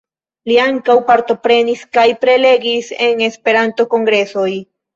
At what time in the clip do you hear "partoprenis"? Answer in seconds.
1.09-1.85